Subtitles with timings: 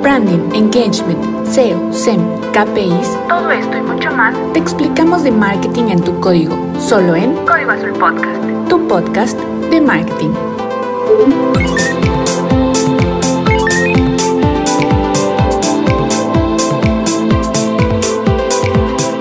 [0.00, 2.20] branding, engagement, SEO, SEM,
[2.52, 7.34] KPIs, todo esto y mucho más te explicamos de marketing en tu código, solo en
[7.46, 9.38] Código Azul Podcast, tu podcast
[9.70, 10.30] de marketing.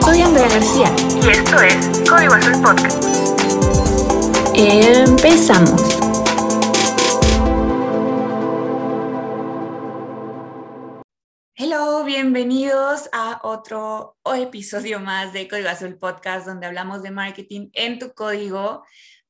[0.02, 0.92] Soy Andrea García.
[1.22, 3.04] Y esto es Código Azul Podcast.
[4.56, 5.99] Empezamos.
[13.14, 18.84] A otro episodio más de Código Azul Podcast, donde hablamos de marketing en tu código.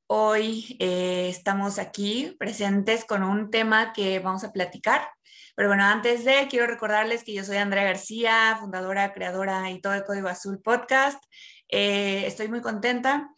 [0.07, 5.09] Hoy eh, estamos aquí presentes con un tema que vamos a platicar.
[5.55, 9.93] Pero bueno, antes de, quiero recordarles que yo soy Andrea García, fundadora, creadora y todo
[9.93, 11.21] de Código Azul Podcast.
[11.67, 13.29] Eh, estoy muy contenta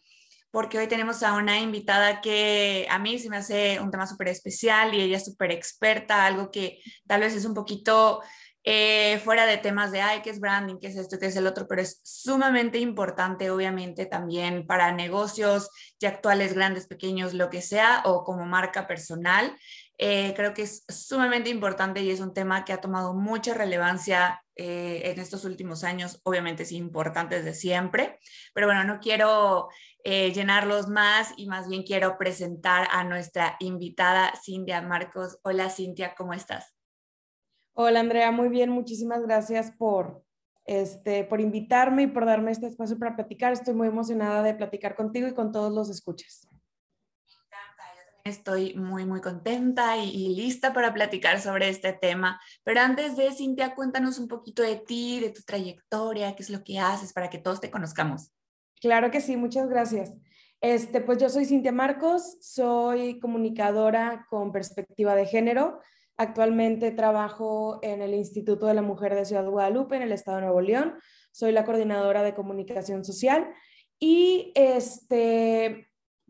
[0.52, 4.28] porque hoy tenemos a una invitada que a mí se me hace un tema súper
[4.28, 8.22] especial y ella es súper experta, algo que tal vez es un poquito
[8.64, 10.78] eh, fuera de temas de, ay, ¿qué es branding?
[10.78, 11.18] ¿Qué es esto?
[11.18, 11.66] ¿Qué es el otro?
[11.66, 18.02] Pero es sumamente importante, obviamente, también para negocios ya actuales, grandes, pequeños, lo que sea,
[18.04, 19.56] o como marca personal.
[19.98, 24.42] Eh, creo que es sumamente importante y es un tema que ha tomado mucha relevancia
[24.54, 28.18] eh, en estos últimos años, obviamente es importante desde siempre,
[28.52, 29.68] pero bueno, no quiero
[30.04, 35.38] llenarlos más y más bien quiero presentar a nuestra invitada Cintia Marcos.
[35.42, 36.81] Hola Cintia, ¿cómo estás?
[37.74, 40.22] Hola Andrea, muy bien, muchísimas gracias por,
[40.66, 43.54] este, por invitarme y por darme este espacio para platicar.
[43.54, 46.46] Estoy muy emocionada de platicar contigo y con todos los escuchas.
[48.24, 52.38] Estoy muy, muy contenta y, y, lista para platicar sobre este tema.
[52.62, 56.62] Pero antes de, Cintia, cuéntanos un poquito de ti, de tu trayectoria, qué es lo
[56.62, 58.30] que haces para que todos te conozcamos.
[58.82, 60.12] Claro que sí, muchas gracias.
[60.60, 65.80] Este, pues yo soy Cintia Marcos, soy comunicadora con perspectiva de género.
[66.16, 70.44] Actualmente trabajo en el Instituto de la Mujer de Ciudad Guadalupe, en el Estado de
[70.44, 70.94] Nuevo León.
[71.32, 73.48] Soy la coordinadora de comunicación social
[73.98, 75.88] y este,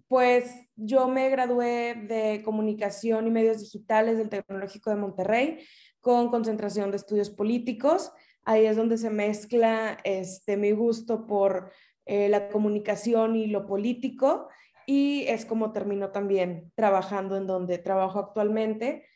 [0.09, 5.59] pues yo me gradué de comunicación y medios digitales del Tecnológico de Monterrey
[6.01, 8.13] con concentración de estudios políticos.
[8.45, 11.73] Ahí es donde se mezcla este, mi gusto por
[12.07, 14.49] eh, la comunicación y lo político
[14.87, 19.07] y es como termino también trabajando en donde trabajo actualmente.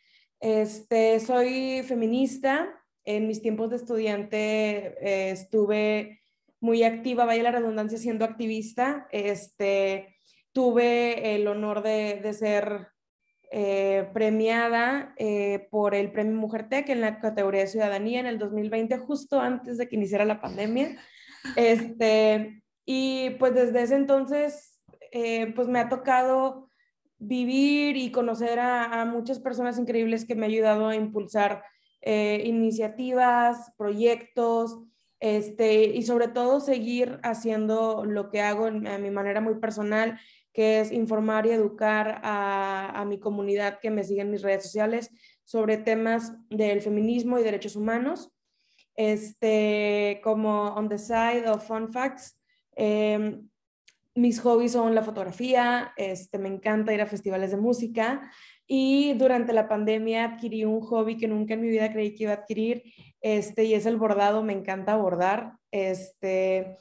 [0.41, 2.69] Este, soy feminista.
[3.05, 4.39] En mis tiempos de estudiante
[5.01, 6.23] eh, estuve
[6.61, 9.07] muy activa, vaya la redundancia, siendo activista.
[9.13, 10.17] Este,
[10.53, 12.89] tuve el honor de, de ser
[13.53, 18.39] eh, premiada eh, por el Premio Mujer Tech en la categoría de ciudadanía en el
[18.39, 20.97] 2020, justo antes de que iniciara la pandemia.
[21.55, 24.81] Este, y pues desde ese entonces,
[25.55, 26.66] pues me ha tocado
[27.19, 31.63] vivir y conocer a, muchas personas increíbles que me han ayudado a impulsar
[32.03, 34.79] eh, iniciativas, proyectos,
[35.19, 40.21] este, y sobre todo seguir haciendo lo que hago a mi manera muy personal,
[40.53, 45.11] que es informar y educar a, mi comunidad que me sigue en mis redes sociales
[45.45, 48.31] sobre temas del feminismo y derechos humanos,
[48.95, 52.39] este, como On the Side of Fun Facts.
[52.77, 53.41] Eh,
[54.17, 58.31] mis hobbies son la fotografía, este, me encanta ir a festivales de música
[58.67, 62.33] y durante la pandemia adquirí un hobby que nunca en mi vida creí que iba
[62.33, 62.83] a adquirir
[63.21, 65.53] este, y es el bordado, me encanta bordar.
[65.71, 66.77] Este,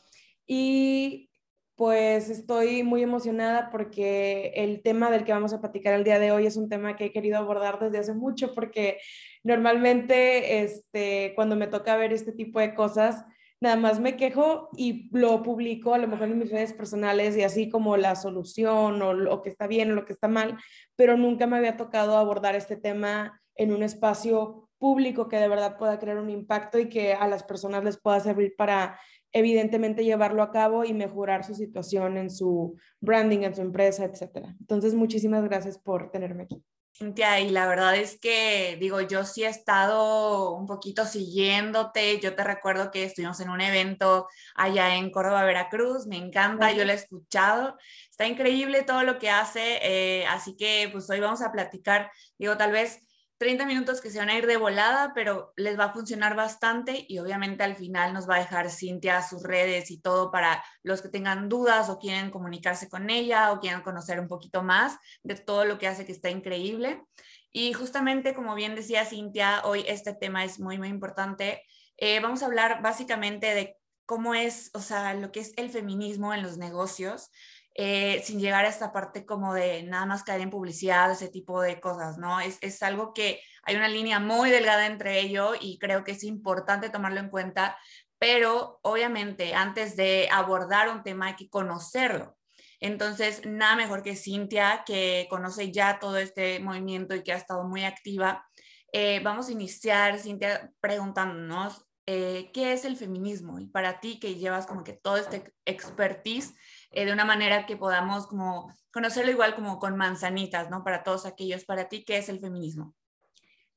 [0.48, 1.30] y
[1.76, 6.32] pues estoy muy emocionada porque el tema del que vamos a platicar el día de
[6.32, 9.00] hoy es un tema que he querido abordar desde hace mucho porque
[9.44, 13.26] normalmente este, cuando me toca ver este tipo de cosas,
[13.66, 17.42] nada más me quejo y lo publico a lo mejor en mis redes personales y
[17.42, 20.58] así como la solución o lo que está bien o lo que está mal,
[20.96, 25.78] pero nunca me había tocado abordar este tema en un espacio público que de verdad
[25.78, 29.00] pueda crear un impacto y que a las personas les pueda servir para
[29.32, 34.46] evidentemente llevarlo a cabo y mejorar su situación en su branding, en su empresa, etc.
[34.60, 36.64] Entonces, muchísimas gracias por tenerme aquí.
[36.98, 42.22] Cintia, y la verdad es que, digo, yo sí he estado un poquito siguiéndote.
[42.22, 46.08] Yo te recuerdo que estuvimos en un evento allá en Córdoba, Veracruz.
[46.08, 47.76] Me encanta, yo lo he escuchado.
[48.10, 49.80] Está increíble todo lo que hace.
[49.82, 53.05] Eh, así que, pues hoy vamos a platicar, digo, tal vez
[53.38, 57.06] 30 minutos que se van a ir de volada, pero les va a funcionar bastante
[57.08, 61.02] y obviamente al final nos va a dejar Cintia sus redes y todo para los
[61.02, 65.36] que tengan dudas o quieren comunicarse con ella o quieren conocer un poquito más de
[65.36, 67.04] todo lo que hace que está increíble.
[67.52, 71.64] Y justamente como bien decía Cintia, hoy este tema es muy, muy importante.
[71.98, 76.34] Eh, vamos a hablar básicamente de cómo es, o sea, lo que es el feminismo
[76.34, 77.32] en los negocios.
[77.78, 81.62] Eh, sin llegar a esta parte como de nada más caer en publicidad, ese tipo
[81.62, 82.40] de cosas, ¿no?
[82.40, 86.24] Es, es algo que hay una línea muy delgada entre ello y creo que es
[86.24, 87.78] importante tomarlo en cuenta,
[88.18, 92.38] pero obviamente antes de abordar un tema hay que conocerlo.
[92.80, 97.64] Entonces, nada mejor que Cintia, que conoce ya todo este movimiento y que ha estado
[97.64, 98.46] muy activa.
[98.94, 104.36] Eh, vamos a iniciar, Cintia, preguntándonos eh, qué es el feminismo y para ti que
[104.36, 106.54] llevas como que todo este expertise
[106.96, 110.84] eh, de una manera que podamos como conocerlo igual como con manzanitas, ¿no?
[110.84, 112.96] Para todos aquellos, para ti, ¿qué es el feminismo?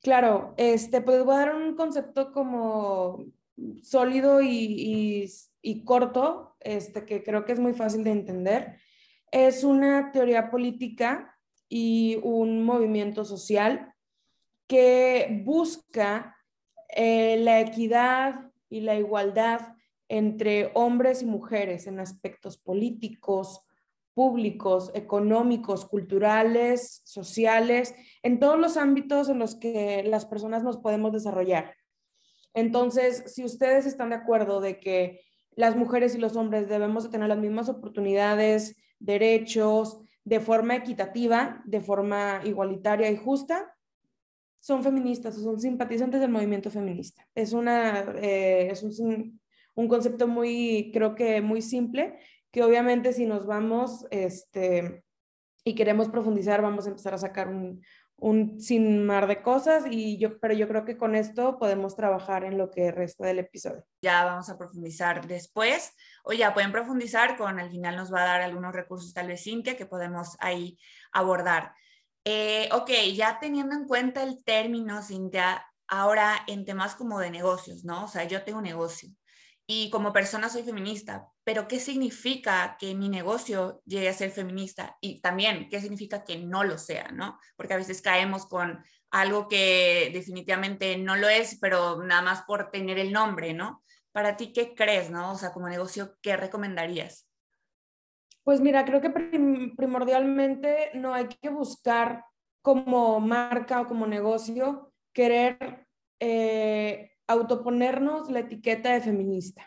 [0.00, 3.24] Claro, este, pues voy a dar un concepto como
[3.82, 5.28] sólido y,
[5.60, 8.78] y, corto, este, que creo que es muy fácil de entender.
[9.32, 11.36] Es una teoría política
[11.68, 13.92] y un movimiento social
[14.68, 16.36] que busca
[16.88, 19.74] eh, la equidad y la igualdad
[20.08, 23.64] entre hombres y mujeres en aspectos políticos,
[24.14, 31.12] públicos, económicos, culturales, sociales, en todos los ámbitos en los que las personas nos podemos
[31.12, 31.74] desarrollar.
[32.54, 35.20] Entonces, si ustedes están de acuerdo de que
[35.54, 41.62] las mujeres y los hombres debemos de tener las mismas oportunidades, derechos, de forma equitativa,
[41.64, 43.74] de forma igualitaria y justa,
[44.60, 47.26] son feministas son simpatizantes del movimiento feminista.
[47.34, 49.40] Es, una, eh, es un,
[49.78, 52.18] un, concepto muy, creo que muy simple,
[52.50, 55.04] que obviamente si nos vamos este,
[55.64, 57.82] y queremos profundizar, vamos a empezar a sacar un,
[58.20, 62.44] un sin mar de cosas, y yo, pero yo creo que con esto podemos trabajar
[62.44, 63.84] en lo que resta del episodio.
[64.02, 65.92] Ya vamos a profundizar después,
[66.24, 69.44] o ya pueden profundizar con, al final nos va a dar algunos recursos tal vez
[69.44, 70.78] Cintia que podemos ahí
[71.12, 71.72] abordar.
[72.24, 77.84] Eh, ok, ya teniendo en cuenta el término, Cintia, ahora en temas como de negocios,
[77.84, 78.04] ¿no?
[78.04, 79.10] O sea, yo tengo negocio
[79.70, 84.96] y como persona soy feminista, pero ¿qué significa que mi negocio llegue a ser feminista?
[85.02, 87.38] Y también, ¿qué significa que no lo sea, ¿no?
[87.54, 92.70] Porque a veces caemos con algo que definitivamente no lo es, pero nada más por
[92.70, 93.84] tener el nombre, ¿no?
[94.10, 95.32] Para ti, ¿qué crees, no?
[95.32, 97.28] O sea, como negocio, ¿qué recomendarías?
[98.44, 102.24] Pues mira, creo que primordialmente no hay que buscar
[102.62, 105.86] como marca o como negocio querer
[106.20, 109.66] eh, autoponernos la etiqueta de feminista.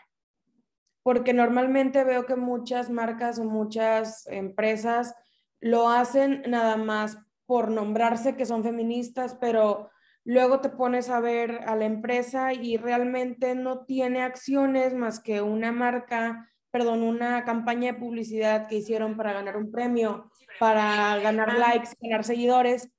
[1.02, 5.14] Porque normalmente veo que muchas marcas o muchas empresas
[5.60, 7.16] lo hacen nada más
[7.46, 9.90] por nombrarse que son feministas, pero
[10.24, 15.40] luego te pones a ver a la empresa y realmente no tiene acciones más que
[15.40, 21.58] una marca perdón, una campaña de publicidad que hicieron para ganar un premio, para ganar
[21.58, 22.90] likes, ganar seguidores,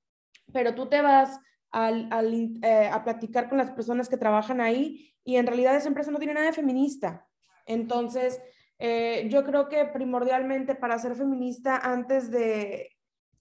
[0.54, 1.40] pero tú te vas
[1.74, 6.12] al, eh, a platicar con las personas que trabajan ahí y en realidad esa empresa
[6.12, 7.28] no tiene nada de feminista.
[7.66, 8.42] Entonces,
[8.78, 12.92] eh, yo creo que primordialmente para ser feminista, antes de,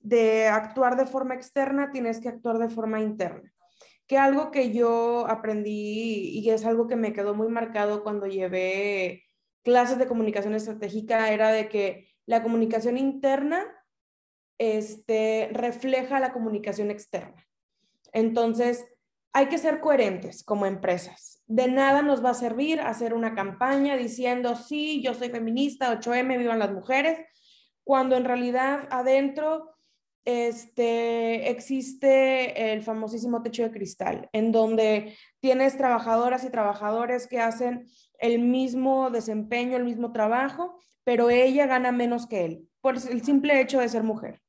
[0.01, 3.53] de actuar de forma externa, tienes que actuar de forma interna.
[4.07, 9.25] Que algo que yo aprendí y es algo que me quedó muy marcado cuando llevé
[9.63, 13.65] clases de comunicación estratégica era de que la comunicación interna
[14.59, 17.47] este, refleja la comunicación externa.
[18.13, 18.85] Entonces,
[19.33, 21.43] hay que ser coherentes como empresas.
[21.47, 26.39] De nada nos va a servir hacer una campaña diciendo, sí, yo soy feminista, 8M,
[26.39, 27.19] vivan las mujeres,
[27.85, 29.75] cuando en realidad adentro
[30.25, 37.87] este, existe el famosísimo techo de cristal, en donde tienes trabajadoras y trabajadores que hacen
[38.19, 43.61] el mismo desempeño, el mismo trabajo, pero ella gana menos que él, por el simple
[43.61, 44.42] hecho de ser mujer.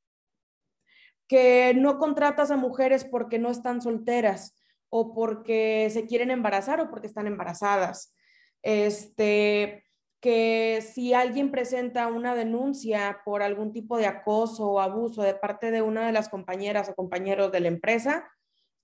[1.28, 4.54] Que no contratas a mujeres porque no están solteras
[4.90, 8.14] o porque se quieren embarazar o porque están embarazadas.
[8.62, 9.84] Este,
[10.24, 15.70] que si alguien presenta una denuncia por algún tipo de acoso o abuso de parte
[15.70, 18.26] de una de las compañeras o compañeros de la empresa,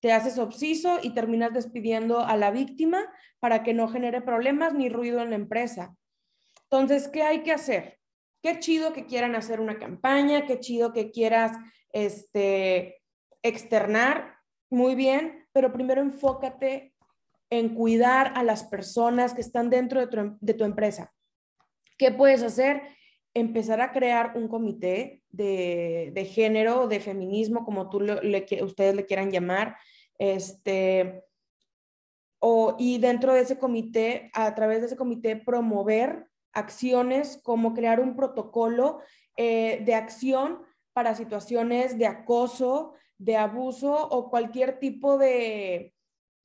[0.01, 4.87] te haces obsiso y terminas despidiendo a la víctima para que no genere problemas ni
[4.89, 5.95] ruido en la empresa.
[6.69, 7.99] Entonces, ¿qué hay que hacer?
[8.43, 11.53] Qué chido que quieran hacer una campaña, qué chido que quieras
[11.93, 13.01] este,
[13.43, 14.35] externar,
[14.69, 16.93] muy bien, pero primero enfócate
[17.49, 21.13] en cuidar a las personas que están dentro de tu, empresa.
[21.97, 22.81] ¿Qué puedes hacer?
[23.33, 29.05] Empezar a crear un comité de, de género, de feminismo, como tú le, ustedes le
[29.05, 29.75] quieran llamar,
[30.17, 31.23] este,
[32.39, 37.99] o, y dentro de ese comité, a través de ese comité, promover acciones como crear
[37.99, 38.99] un protocolo
[39.35, 40.61] eh, de acción
[40.93, 45.93] para situaciones de acoso, de abuso o cualquier tipo de,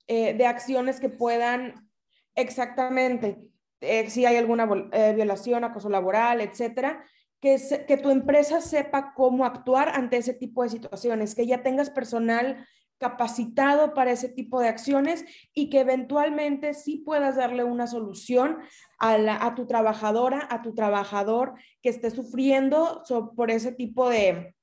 [0.07, 1.91] eh, de acciones que puedan
[2.35, 3.51] exactamente,
[3.81, 7.05] eh, si hay alguna violación, acoso laboral, etcétera,
[7.41, 11.91] que, que tu empresa sepa cómo actuar ante ese tipo de situaciones, que ya tengas
[11.91, 12.67] personal
[12.99, 18.59] capacitado para ese tipo de acciones y que eventualmente sí puedas darle una solución
[18.99, 23.03] a, tu trabajadora, a tu trabajador que esté sufriendo
[23.35, 24.55] por ese tipo de,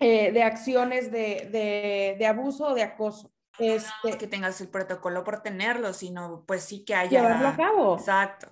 [0.00, 3.32] eh, de acciones de, de, abuso o de acoso.
[3.58, 7.22] Este, no es que tengas el protocolo por tenerlo, sino pues sí que haya...
[7.22, 7.96] Llevarlo a cabo.
[7.96, 8.48] Exacto.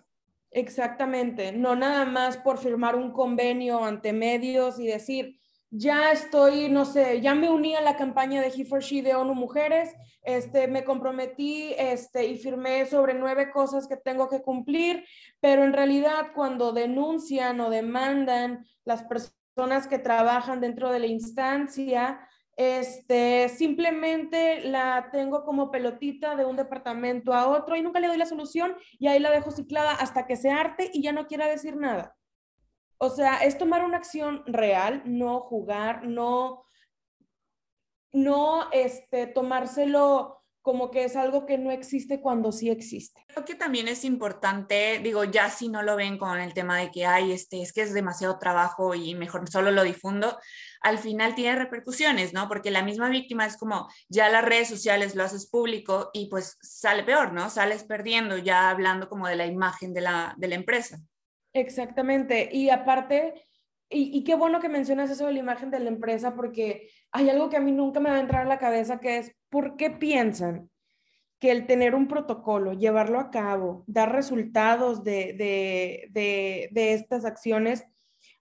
[0.54, 5.40] Exactamente, no nada más por firmar un convenio ante medios y decir,
[5.76, 9.16] ya estoy, no sé, ya me uní a la campaña de He for She de
[9.16, 15.04] ONU Mujeres, este, me comprometí este, y firmé sobre nueve cosas que tengo que cumplir,
[15.40, 22.20] pero en realidad cuando denuncian o demandan las personas que trabajan dentro de la instancia,
[22.56, 28.16] este, simplemente la tengo como pelotita de un departamento a otro y nunca le doy
[28.16, 31.48] la solución y ahí la dejo ciclada hasta que se arte y ya no quiera
[31.48, 32.14] decir nada.
[33.04, 36.64] O sea, es tomar una acción real, no jugar, no,
[38.12, 43.22] no este, tomárselo como que es algo que no existe cuando sí existe.
[43.28, 46.90] Creo que también es importante, digo, ya si no lo ven con el tema de
[46.90, 50.38] que hay, este, es que es demasiado trabajo y mejor solo lo difundo,
[50.80, 52.48] al final tiene repercusiones, ¿no?
[52.48, 56.56] Porque la misma víctima es como, ya las redes sociales lo haces público y pues
[56.62, 57.50] sale peor, ¿no?
[57.50, 60.98] Sales perdiendo ya hablando como de la imagen de la, de la empresa.
[61.54, 62.48] Exactamente.
[62.52, 63.46] Y aparte,
[63.88, 67.48] y, qué bueno que mencionas eso de la imagen de la empresa, porque hay algo
[67.48, 69.90] que a mí nunca me va a entrar a la cabeza, que es, ¿por qué
[69.90, 70.68] piensan
[71.38, 75.34] que el tener un protocolo, llevarlo a cabo, dar resultados de,
[76.12, 77.84] de, de estas acciones,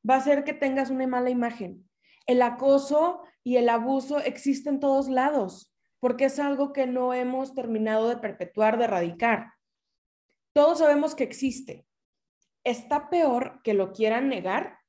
[0.10, 1.88] va a hacer que tengas una mala imagen?
[2.26, 7.54] El acoso y el abuso existen en todos lados, porque es algo que no hemos
[7.54, 9.54] terminado de perpetuar, de erradicar.
[10.54, 11.86] Todos sabemos que existe,
[12.64, 14.80] está peor que lo quieran negar,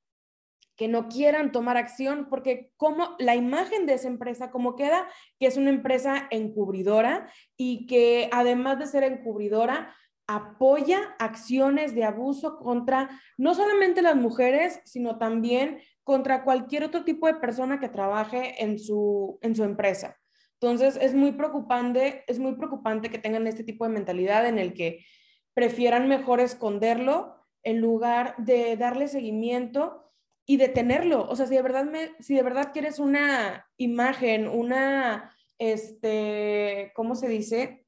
[0.76, 5.46] que no quieran tomar acción, porque como la imagen de esa empresa, como queda, que
[5.46, 9.94] es una empresa encubridora y que además de ser encubridora,
[10.26, 17.26] apoya acciones de abuso contra no solamente las mujeres, sino también contra cualquier otro tipo
[17.26, 20.16] de persona que trabaje en su, en su empresa.
[20.60, 24.72] Entonces, es muy preocupante, es muy preocupante que tengan este tipo de mentalidad en el
[24.72, 25.04] que
[25.52, 30.12] prefieran mejor esconderlo en lugar de darle seguimiento
[30.46, 31.26] y detenerlo.
[31.28, 37.14] O sea, si de verdad, me, si de verdad quieres una imagen, una, este, ¿cómo
[37.14, 37.86] se dice?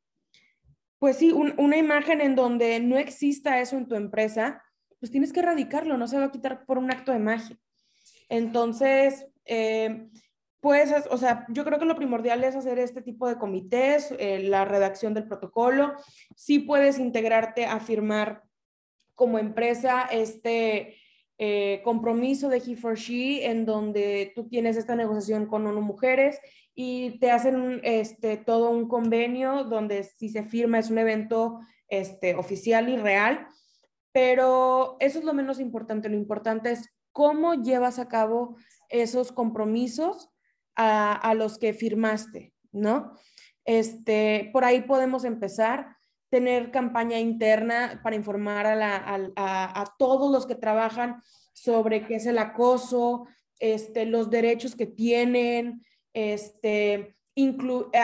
[0.98, 4.62] Pues sí, una imagen en donde no exista eso en tu empresa,
[4.98, 7.58] pues tienes que erradicarlo, no se va a quitar por un acto de magia.
[8.30, 10.08] Entonces, eh,
[10.60, 14.40] pues, o sea, yo creo que lo primordial es hacer este tipo de comités, eh,
[14.40, 15.94] la redacción del protocolo.
[16.34, 18.42] Sí puedes integrarte a firmar
[19.16, 20.94] como empresa este
[21.38, 26.38] eh, compromiso de He for She, en donde tú tienes esta negociación con ONU Mujeres
[26.74, 32.34] y te hacen este, todo un convenio donde si se firma es un evento este,
[32.36, 33.48] oficial y real,
[34.12, 36.08] pero eso es lo menos importante.
[36.08, 38.56] Lo importante es cómo llevas a cabo
[38.88, 40.30] esos compromisos
[40.74, 43.12] a, a los que firmaste, ¿no?
[43.64, 45.95] Este, por ahí podemos empezar
[46.28, 53.26] tener campaña interna para informar a, todos los que trabajan sobre qué es el acoso,
[53.58, 57.16] este, los derechos que tienen, este,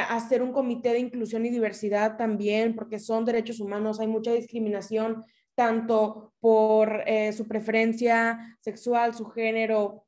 [0.09, 5.25] hacer un comité de inclusión y diversidad también, porque son derechos humanos, hay mucha discriminación
[5.55, 10.07] tanto por eh, su preferencia sexual, su género,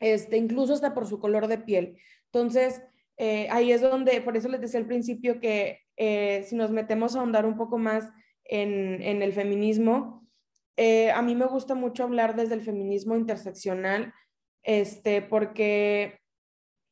[0.00, 1.98] este, incluso hasta por su color de piel.
[2.26, 2.82] Entonces,
[3.16, 7.16] eh, ahí es donde, por eso les decía al principio que eh, si nos metemos
[7.16, 8.10] a ahondar un poco más
[8.44, 10.28] en, el feminismo,
[10.76, 14.12] eh, a mí me gusta mucho hablar desde el feminismo interseccional,
[14.62, 16.20] este, porque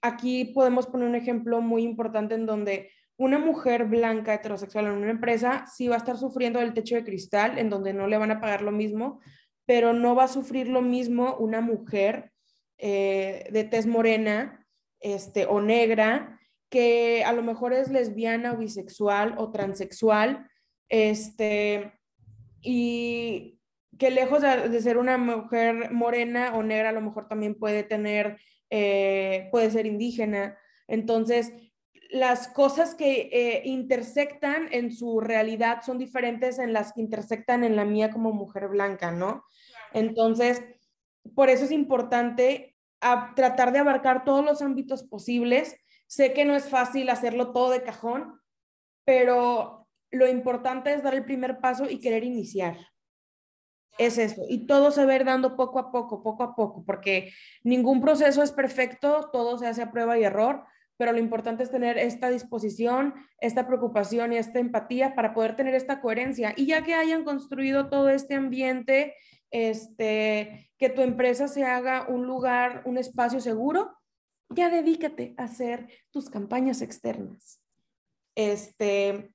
[0.01, 5.11] aquí podemos poner un ejemplo muy importante en donde una mujer blanca heterosexual en una
[5.11, 8.31] empresa sí va a estar sufriendo el techo de cristal, en donde no le van
[8.31, 9.21] a pagar lo mismo,
[9.67, 12.33] pero no va a sufrir lo mismo una mujer
[12.77, 14.64] de tez morena
[15.05, 20.49] este, o negra, que a lo mejor es lesbiana o bisexual o transexual,
[20.89, 21.93] este,
[22.63, 23.61] y
[23.99, 28.39] que lejos de, ser una mujer morena o negra, a lo mejor también puede tener,
[28.71, 30.59] eh, puede ser indígena.
[30.89, 31.53] Entonces,
[32.11, 37.77] las cosas que eh, intersectan en su realidad son diferentes en las que intersectan en
[37.77, 39.45] la mía como mujer blanca, ¿no?
[39.93, 40.63] Entonces,
[41.35, 42.74] por eso es importante
[43.05, 45.77] a tratar de abarcar todos los ámbitos posibles.
[46.07, 48.41] Sé que no es fácil hacerlo todo de cajón,
[49.05, 52.77] pero lo importante es dar el primer paso y querer iniciar.
[53.99, 54.43] Es eso.
[54.49, 57.33] Y todo se dando poco a poco, poco a poco, porque
[57.63, 60.65] ningún proceso es perfecto, todo se hace a prueba y error,
[60.97, 65.75] pero lo importante es tener esta disposición, esta preocupación y esta empatía para poder tener
[65.75, 66.55] esta coherencia.
[66.57, 69.15] Y ya que hayan construido todo este ambiente,
[69.55, 73.97] este, que tu empresa se haga un lugar, un espacio seguro,
[74.49, 77.63] ya dedícate a hacer tus campañas externas.
[78.35, 79.33] Este,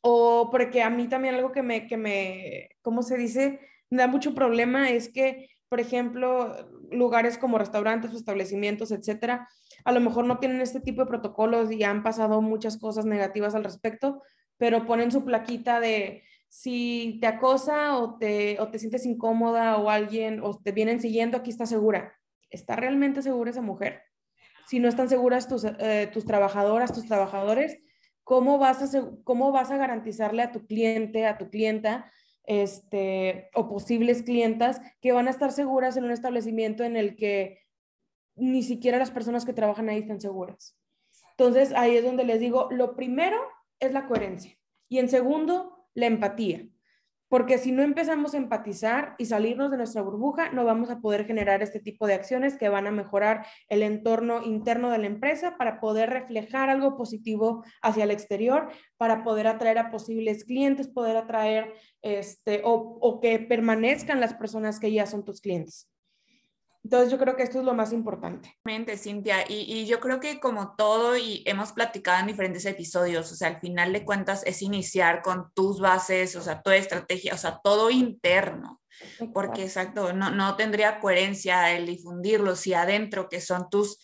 [0.00, 3.60] o porque a mí también algo que me, que me, ¿cómo se dice?
[3.88, 6.56] Me da mucho problema es que, por ejemplo,
[6.90, 9.48] lugares como restaurantes o establecimientos, etcétera,
[9.84, 13.54] a lo mejor no tienen este tipo de protocolos y han pasado muchas cosas negativas
[13.54, 14.24] al respecto,
[14.56, 19.88] pero ponen su plaquita de si te acosa o te, o te sientes incómoda o
[19.88, 22.14] alguien o te vienen siguiendo, aquí está segura.
[22.50, 24.02] ¿Está realmente segura esa mujer?
[24.66, 27.78] Si no están seguras tus, eh, tus trabajadoras, tus trabajadores,
[28.22, 32.12] ¿cómo vas, a, ¿cómo vas a garantizarle a tu cliente, a tu clienta,
[32.44, 37.60] este, o posibles clientas que van a estar seguras en un establecimiento en el que
[38.36, 40.76] ni siquiera las personas que trabajan ahí están seguras.
[41.30, 43.38] Entonces, ahí es donde les digo, lo primero
[43.80, 44.54] es la coherencia
[44.90, 46.66] y en segundo, la empatía.
[47.32, 51.24] Porque si no empezamos a empatizar y salirnos de nuestra burbuja, no vamos a poder
[51.24, 55.56] generar este tipo de acciones que van a mejorar el entorno interno de la empresa
[55.56, 61.16] para poder reflejar algo positivo hacia el exterior, para poder atraer a posibles clientes, poder
[61.16, 61.72] atraer
[62.02, 65.91] este, o, o que permanezcan las personas que ya son tus clientes.
[66.84, 68.58] Entonces yo creo que esto es lo más importante.
[68.96, 73.36] Cintia, y, y, yo creo que como todo, y hemos platicado en diferentes episodios, o
[73.36, 77.38] sea, al final de cuentas es iniciar con tus bases, o sea, tu estrategia, o
[77.38, 78.80] sea, todo interno,
[79.32, 84.00] porque exacto, no, no tendría coherencia el difundirlo si adentro, que son tus,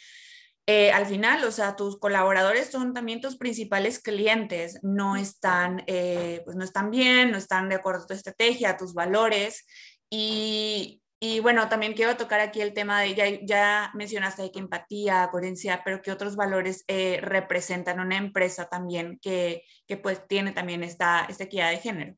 [0.67, 6.43] eh, al final, o sea, tus colaboradores son también tus principales clientes, no están, eh,
[6.45, 9.67] pues no están bien, no están de acuerdo a tu estrategia, a tus valores,
[10.11, 15.29] y, y bueno, también quiero tocar aquí el tema de, ya, ya mencionaste que empatía,
[15.33, 20.85] coherencia, pero que otros valores eh, representan una empresa también que, que, pues tiene también
[20.85, 22.15] esta, esta equidad de género.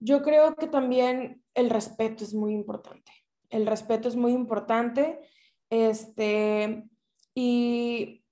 [0.00, 3.12] Yo creo que también el respeto es muy importante.
[3.50, 5.20] El respeto es muy importante.
[5.68, 6.84] Este,
[7.34, 8.24] y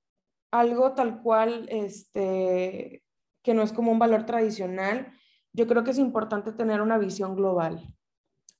[0.50, 3.04] algo tal cual, este,
[3.42, 5.12] que no es como un valor tradicional,
[5.52, 7.94] yo creo que es importante tener una visión global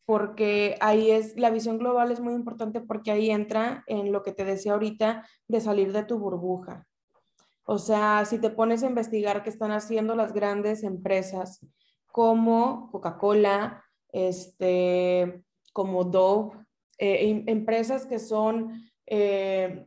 [0.07, 4.33] porque ahí es, la visión global es muy importante porque ahí entra en lo que
[4.33, 6.87] te decía ahorita de salir de tu burbuja.
[7.65, 11.61] O sea, si te pones a investigar qué están haciendo las grandes empresas
[12.13, 16.59] como Coca-Cola, este, como Dove,
[16.99, 19.87] eh, em, empresas que son eh,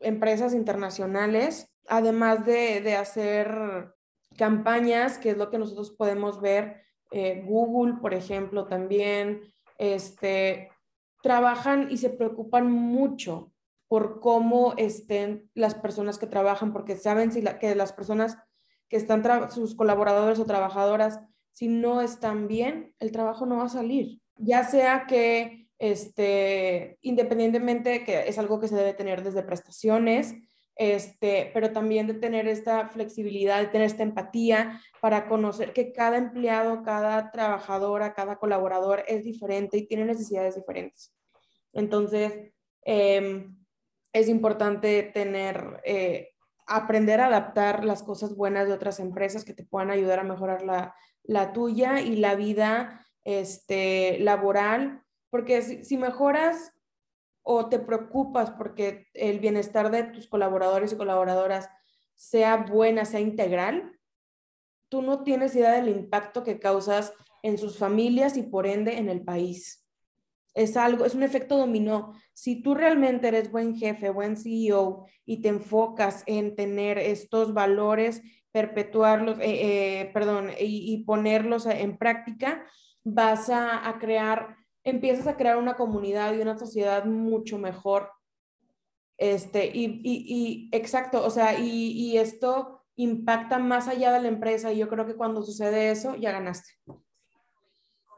[0.00, 3.92] empresas internacionales, además de, de hacer
[4.36, 9.42] campañas, que es lo que nosotros podemos ver eh, Google, por ejemplo, también,
[9.78, 10.70] este,
[11.22, 13.52] trabajan y se preocupan mucho
[13.88, 18.36] por cómo estén las personas que trabajan, porque saben si que las personas
[18.88, 21.20] que están, sus colaboradores o trabajadoras,
[21.52, 24.20] si no están bien, el trabajo no va a salir.
[24.36, 30.34] Ya sea que, este, independientemente, que es algo que se debe tener desde prestaciones,
[30.78, 36.16] este, pero también de tener esta flexibilidad, de tener esta empatía para conocer que cada
[36.16, 41.12] empleado, cada trabajadora, cada colaborador es diferente y tiene necesidades diferentes.
[41.72, 42.52] Entonces,
[42.84, 43.56] em,
[44.12, 46.30] es importante tener, eh,
[46.66, 50.62] aprender a adaptar las cosas buenas de otras empresas que te puedan ayudar a mejorar
[50.62, 56.72] la, la tuya y la vida este, laboral, porque si, si mejoras
[57.50, 61.70] o te preocupas porque el bienestar de tus colaboradores y colaboradoras
[62.14, 63.98] sea buena, sea integral,
[64.90, 69.08] tú no tienes idea del impacto que causas en sus familias y por ende en
[69.08, 69.88] el país.
[70.52, 72.12] Es algo, es un efecto dominó.
[72.34, 78.20] Si tú realmente eres buen jefe, buen CEO y te enfocas en tener estos valores,
[78.50, 82.66] perpetuarlos, eh, eh, perdón, y, ponerlos en práctica,
[83.04, 88.10] vas a crear empiezas a crear una comunidad y una sociedad mucho mejor.
[89.16, 94.72] Este, y, y, exacto, o sea, y, y, esto impacta más allá de la empresa
[94.72, 96.70] y yo creo que cuando sucede eso, ya ganaste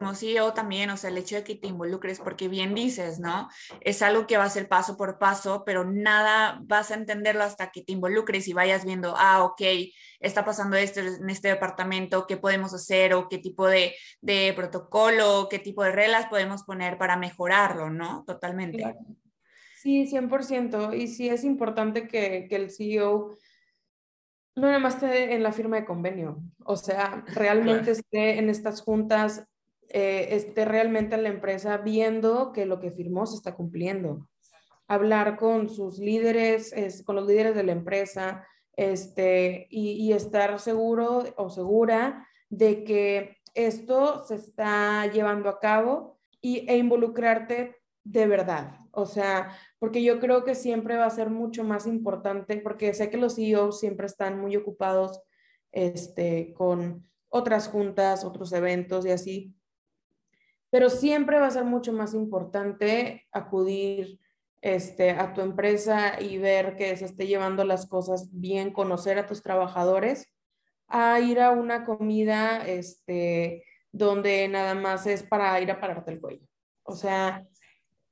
[0.01, 3.51] como CEO también, o sea, el hecho de que te involucres, porque bien dices, ¿no?
[3.83, 7.71] Es algo que va a ser paso por paso, pero nada vas a entenderlo hasta
[7.71, 9.61] que te involucres y vayas viendo, ah, ok,
[10.19, 15.49] está pasando esto en este departamento, qué podemos hacer o qué tipo de, de protocolo,
[15.51, 18.25] qué tipo de reglas podemos poner para mejorarlo, ¿no?
[18.27, 18.97] Totalmente.
[19.83, 20.97] Sí, 100%.
[20.97, 23.37] Y sí es importante que, que el CEO
[24.57, 28.81] no nada más esté en la firma de convenio, o sea, realmente esté en estas
[28.81, 29.47] juntas
[29.93, 34.29] eh, esté realmente en la empresa viendo que lo que firmó se está cumpliendo.
[34.89, 40.59] Hablar con sus líderes, es, con los líderes de la empresa, este, y, y estar
[40.59, 48.27] seguro o segura de que esto se está llevando a cabo y, e involucrarte de
[48.27, 48.77] verdad.
[48.93, 53.11] O sea, porque yo creo que siempre va a ser mucho más importante, porque sé
[53.11, 55.21] que los CEOs siempre están muy ocupados
[55.73, 59.55] este, con otras juntas, otros eventos y así,
[60.71, 64.21] pero siempre va a ser mucho más importante acudir
[64.63, 69.27] este, a tu empresa y ver que se esté llevando las cosas bien, conocer a
[69.27, 70.27] tus trabajadores,
[70.87, 76.21] a ir a una comida este, donde nada más es para ir a pararte el
[76.21, 76.47] cuello.
[76.83, 77.47] O sea,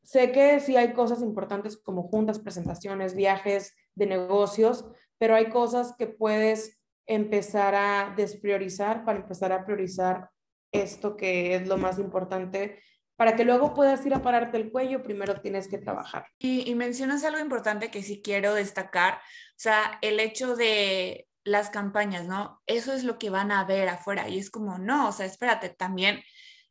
[0.02, 4.86] sé que sí hay cosas importantes como juntas, presentaciones, viajes de negocios,
[5.18, 10.30] pero hay cosas que puedes empezar a despriorizar para empezar a priorizar
[10.72, 12.82] esto que es lo más importante.
[13.16, 16.26] Para que luego puedas ir a pararte el cuello, primero tienes que trabajar.
[16.38, 19.18] Y, y mencionas algo importante que sí quiero destacar, o
[19.56, 22.62] sea, el hecho de las campañas, ¿no?
[22.66, 25.70] Eso es lo que van a ver afuera y es como, no, o sea, espérate,
[25.70, 26.22] también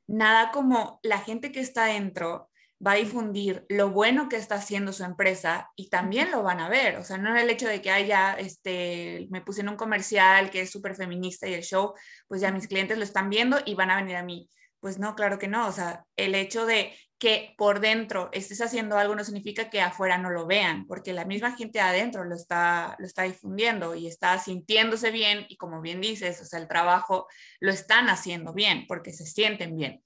[0.08, 2.50] nada como la gente que está dentro
[2.86, 6.70] va a difundir lo bueno que está haciendo su empresa y también lo van a
[6.70, 6.98] ver.
[6.98, 10.50] O sea, no es el hecho de que haya, este, me puse en un comercial
[10.50, 11.94] que es súper feminista y el show,
[12.28, 14.50] pues ya mis clientes lo están viendo y van a venir a mí.
[14.80, 15.68] Pues no, claro que no.
[15.68, 20.20] O sea, el hecho de que por dentro estés haciendo algo no significa que afuera
[20.20, 24.38] no lo vean, porque la misma gente adentro lo está, lo está difundiendo y está
[24.38, 27.28] sintiéndose bien y como bien dices, o sea, el trabajo
[27.60, 30.04] lo están haciendo bien porque se sienten bien.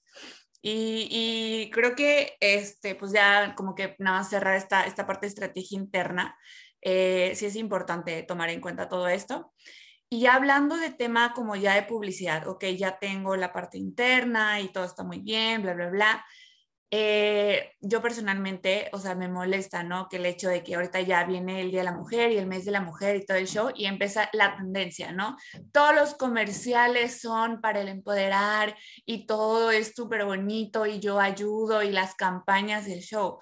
[0.62, 5.30] Y, creo que, este, pues ya como que nada más cerrar esta, esta parte de
[5.30, 6.38] estrategia interna,
[6.80, 9.52] eh, sí es importante tomar en cuenta todo esto.
[10.08, 14.60] Y ya hablando de tema como ya de publicidad, ok, ya tengo la parte interna
[14.60, 16.26] y todo está muy bien, bla, bla, bla.
[16.94, 20.10] Eh, yo personalmente, o sea, me molesta, ¿no?
[20.10, 22.46] Que el hecho de que ahorita ya viene el Día de la Mujer y el
[22.46, 25.38] mes de la mujer y todo el show y empieza la tendencia, ¿no?
[25.72, 28.76] Todos los comerciales son para el empoderar
[29.06, 33.38] y todo es súper bonito y yo ayudo y las campañas del show,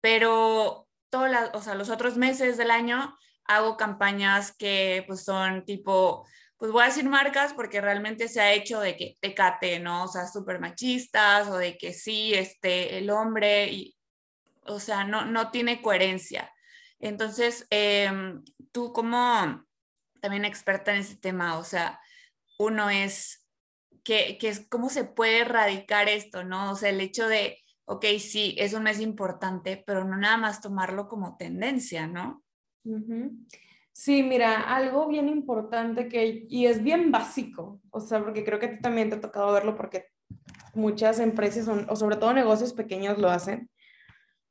[0.00, 6.24] pero todos o sea, los otros meses del año hago campañas que pues son tipo
[6.56, 10.04] pues voy a decir marcas porque realmente se ha hecho de que Tecate, ¿no?
[10.04, 13.96] O sea, súper machistas o de que sí, este, el hombre, y,
[14.62, 16.52] o sea, no, no tiene coherencia.
[17.00, 19.64] Entonces, em, tú como
[20.20, 22.00] también experta en ese tema, o sea,
[22.58, 23.46] uno es,
[24.04, 26.72] que, que es cómo se puede erradicar esto, ¿no?
[26.72, 30.60] O sea, el hecho de, ok, sí, es un mes importante, pero no nada más
[30.60, 32.42] tomarlo como tendencia, ¿no?
[33.96, 38.66] Sí, mira, algo bien importante que, y es bien básico, o sea, porque creo que
[38.66, 40.06] a ti también te ha tocado verlo porque
[40.74, 43.70] muchas empresas, o sobre todo negocios pequeños lo hacen,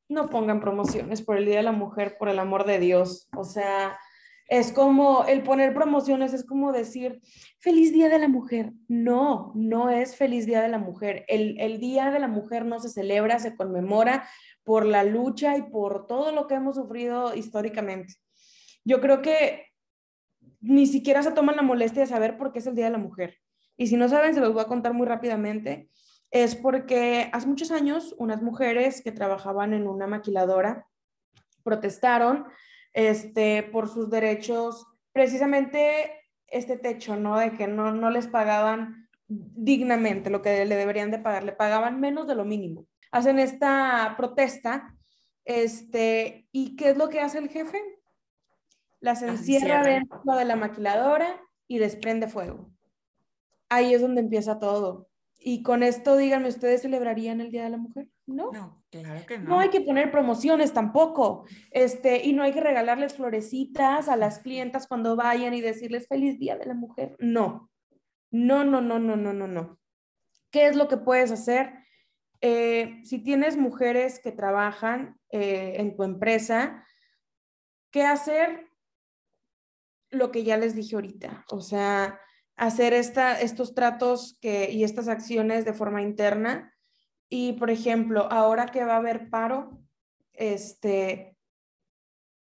[0.08, 3.27] no pongan promociones por el Día de la Mujer, por el amor de Dios.
[3.36, 3.99] O sea,
[4.47, 7.21] es como el poner promociones, es como decir,
[7.60, 8.71] feliz Día de la Mujer.
[8.88, 11.25] No, no es feliz Día de la Mujer.
[11.27, 14.25] El, el Día de la Mujer no se celebra, se conmemora
[14.63, 18.22] por la lucha y por todo lo que hemos sufrido históricamente
[18.84, 19.67] yo creo que
[20.62, 22.98] ni siquiera se toman la molestia de saber por qué es el Día de la
[22.98, 23.38] Mujer.
[23.78, 25.89] Y si no saben, se los voy a contar muy rápidamente.
[26.32, 30.88] Es porque hace muchos años unas mujeres que trabajaban en una maquiladora
[31.63, 32.46] protestaron
[32.93, 36.12] este, por sus derechos, precisamente
[36.48, 37.38] este techo, ¿no?
[37.38, 42.00] De que no, no les pagaban dignamente lo que le deberían de pagar, le pagaban
[42.00, 42.88] menos de lo mínimo.
[43.12, 44.96] Hacen esta protesta,
[45.46, 47.80] este, ¿y qué es lo que hace el jefe?
[49.04, 52.72] Las encierra dentro de la maquiladora y desprende fuego.
[53.68, 55.10] Ahí es donde empieza todo.
[55.38, 58.08] Y con esto, díganme, ¿ustedes celebrarían el Día de la Mujer?
[58.26, 58.54] No.
[58.54, 59.50] No, claro que no.
[59.50, 61.44] No hay que poner promociones tampoco.
[61.72, 66.39] Este, y no hay que regalarles florecitas a las clientas cuando vayan y decirles feliz
[66.39, 67.18] Día de la Mujer.
[67.20, 67.70] No.
[68.32, 69.80] No, no, no, no, no, no, no.
[70.50, 71.74] ¿Qué es lo que puedes hacer?
[72.39, 76.86] Eh, si tienes mujeres que trabajan eh, en tu empresa,
[77.92, 78.70] ¿qué hacer?
[80.13, 82.19] Lo que ya les dije ahorita, o sea,
[82.56, 86.73] hacer esta, estos tratos que, y estas acciones de forma interna.
[87.30, 89.82] Y, por ejemplo, ahora que va a haber paro,
[90.34, 91.36] este,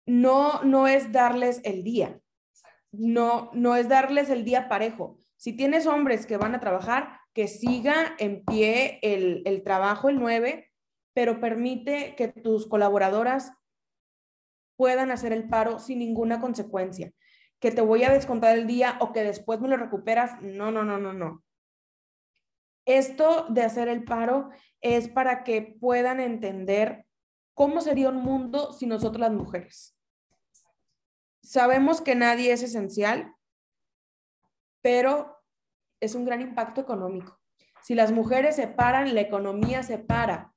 [0.05, 2.19] no, no es darles el día,
[2.91, 5.17] no, no es darles el día parejo.
[5.37, 10.19] Si tienes hombres que van a trabajar, que siga en pie el, el trabajo el
[10.19, 10.69] 9,
[11.13, 13.53] pero permite que tus colaboradoras
[14.75, 17.13] puedan hacer el paro sin ninguna consecuencia
[17.61, 20.41] que te voy a descontar el día o que después me lo recuperas.
[20.41, 21.43] No, no, no, no, no.
[22.85, 24.49] Esto de hacer el paro
[24.81, 27.05] es para que puedan entender
[27.53, 29.95] cómo sería un mundo sin nosotros las mujeres.
[31.43, 33.35] Sabemos que nadie es esencial,
[34.81, 35.37] pero
[35.99, 37.39] es un gran impacto económico.
[37.83, 40.55] Si las mujeres se paran, la economía se para,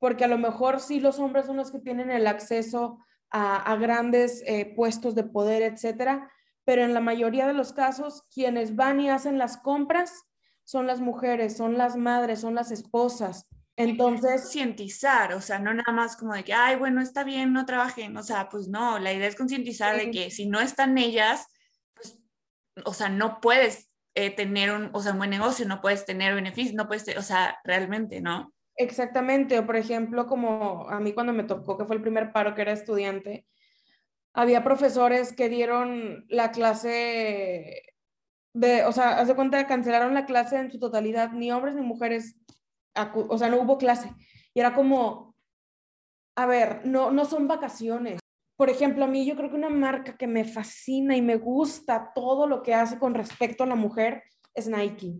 [0.00, 2.98] porque a lo mejor sí los hombres son los que tienen el acceso
[3.30, 6.28] a, grandes eh, puestos de poder, etcétera,
[6.70, 10.22] pero en la mayoría de los casos, quienes van y hacen las compras
[10.62, 13.48] son las mujeres, son las madres, son las esposas.
[13.74, 17.66] Entonces, concientizar, o sea, no nada más como de que, ay, bueno, está bien, no
[17.66, 21.48] trabajen, o sea, pues no, la idea es concientizar de que si no están ellas,
[21.92, 22.20] pues,
[22.84, 26.36] o sea, no puedes eh, tener un, o sea, un buen negocio, no puedes tener
[26.36, 28.54] beneficios, no puedes, o sea, realmente, ¿no?
[28.76, 32.54] Exactamente, o por ejemplo, como a mí cuando me tocó, que fue el primer paro
[32.54, 33.44] que era estudiante,
[34.32, 37.82] había profesores que dieron la clase
[38.52, 42.36] de, o sea, hace cuenta, cancelaron la clase en su totalidad, ni hombres ni mujeres,
[43.14, 44.12] o sea, no hubo clase.
[44.54, 45.36] Y era como,
[46.36, 48.20] a ver, no, no son vacaciones.
[48.56, 52.12] Por ejemplo, a mí yo creo que una marca que me fascina y me gusta
[52.14, 54.22] todo lo que hace con respecto a la mujer
[54.54, 55.14] es Nike.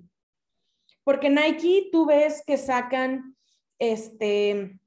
[1.04, 3.36] Porque Nike tú ves que sacan
[3.78, 4.78] este,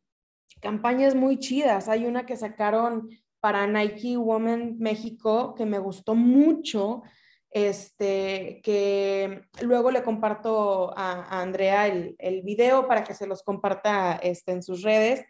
[0.61, 1.87] campañas muy chidas.
[1.87, 3.09] Hay una que sacaron
[3.43, 7.03] para Nike Woman México que me gustó mucho,
[7.51, 14.13] este, que luego le comparto a, Andrea el, el, video para que se los comparta
[14.23, 15.25] este, en sus redes,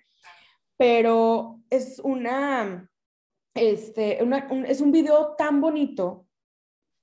[0.77, 2.87] pero es una
[3.55, 4.19] este,
[4.67, 6.27] es un video tan bonito,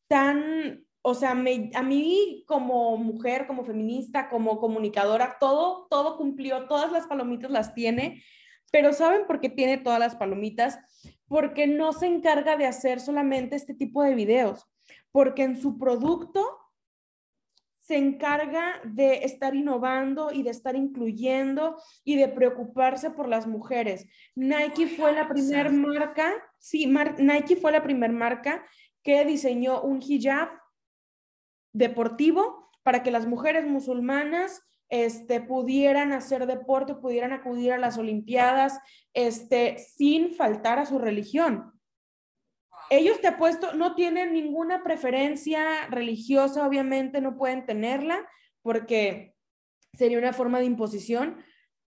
[0.08, 1.34] tan, o sea, a
[1.82, 8.22] mí como mujer, como feminista, como comunicadora, todo, todo cumplió, todas las palomitas las tiene,
[8.70, 10.78] pero ¿saben por qué tiene todas las palomitas?
[11.26, 14.68] Porque no se encarga de hacer solamente este tipo de videos,
[15.12, 16.44] porque en su producto
[17.80, 24.06] se encarga de estar innovando y de estar incluyendo y de preocuparse por las mujeres.
[24.36, 28.64] Nike fue la primera marca, sí, Nike fue la primera marca
[29.02, 30.50] que diseñó un hijab
[31.72, 38.78] deportivo para que las mujeres musulmanas este, pudieran hacer deporte, pudieran acudir a las Olimpiadas
[39.14, 41.72] este, sin faltar a su religión.
[42.90, 48.28] Ellos te apuesto, no tienen ninguna preferencia religiosa, obviamente no pueden tenerla
[48.62, 49.36] porque
[49.94, 51.42] sería una forma de imposición,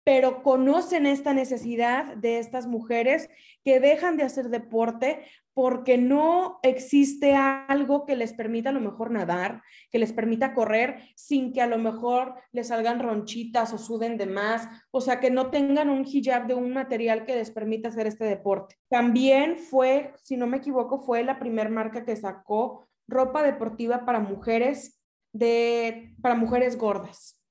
[0.04, 3.30] pero conocen esta necesidad de estas mujeres
[3.64, 9.12] que dejan de hacer deporte porque no existe algo que les permita a lo mejor
[9.12, 14.18] nadar, que les permita correr sin que a lo mejor les salgan ronchitas o suden
[14.18, 17.88] de más, o sea, que no tengan un hijab de un material que les permita
[17.88, 18.76] hacer este deporte.
[18.88, 24.18] También fue, si no me equivoco, fue la primera marca que sacó ropa deportiva para
[24.18, 25.00] mujeres
[25.32, 27.43] de para mujeres gordas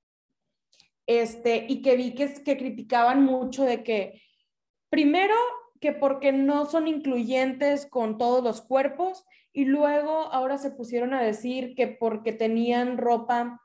[1.06, 4.22] este, y que vi que, que criticaban mucho de que,
[4.90, 5.36] primero,
[5.80, 11.22] que porque no son incluyentes con todos los cuerpos, y luego ahora se pusieron a
[11.22, 13.62] decir que porque tenían ropa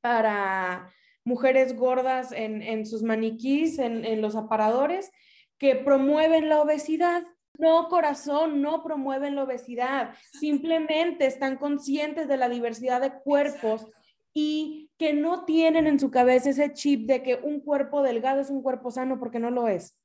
[0.00, 0.92] para
[1.24, 5.10] mujeres gordas en, en sus maniquís, en, en los aparadores,
[5.58, 7.24] que promueven la obesidad.
[7.58, 10.14] No, corazón, no promueven la obesidad.
[10.32, 13.86] Simplemente están conscientes de la diversidad de cuerpos
[14.32, 18.50] y que no tienen en su cabeza ese chip de que un cuerpo delgado es
[18.50, 19.96] un cuerpo sano porque no lo es.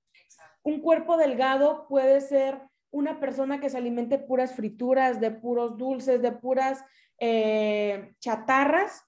[0.62, 6.22] Un cuerpo delgado puede ser una persona que se alimente puras frituras, de puros dulces,
[6.22, 6.86] de puras
[7.20, 9.04] eh, chatarras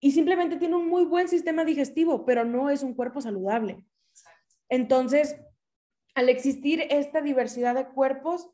[0.00, 3.82] y simplemente tiene un muy buen sistema digestivo, pero no es un cuerpo saludable.
[4.68, 5.40] Entonces,
[6.14, 8.50] al existir esta diversidad de cuerpos,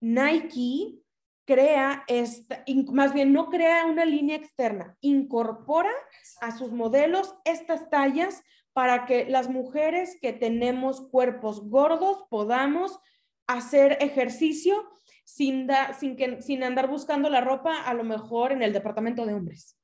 [0.00, 1.02] Nike
[1.46, 5.92] crea, esta, más bien no crea una línea externa, incorpora
[6.40, 12.98] a sus modelos estas tallas para que las mujeres que tenemos cuerpos gordos podamos
[13.46, 14.84] hacer ejercicio
[15.24, 19.34] sin, sin, que, sin andar buscando la ropa a lo mejor en el departamento de
[19.34, 19.78] hombres.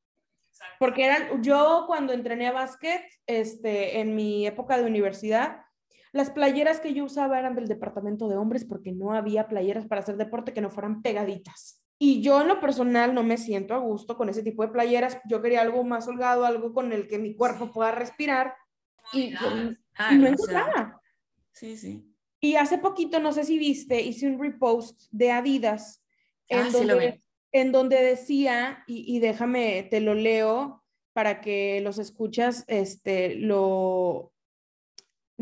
[0.79, 5.63] Porque eran, yo cuando entrené a básquet, este, en mi época de universidad,
[6.13, 10.03] las playeras que yo usaba eran del departamento de hombres porque no había playeras para
[10.03, 11.83] hacer deporte que no fueran pegaditas.
[11.99, 15.19] Y yo en lo personal no me siento a gusto con ese tipo de playeras.
[15.29, 18.55] Yo quería algo más holgado, algo con el que mi cuerpo pueda respirar.
[19.13, 19.35] Y,
[20.19, 21.01] no encontraba.
[21.53, 22.09] sí, sí.
[22.41, 26.05] Y hace poquito, no sé si viste, hice un repost de Adidas
[26.49, 27.23] en, ah, donde,
[27.53, 34.32] en donde decía, y, y, déjame, te lo leo para que los escuchas, este, lo,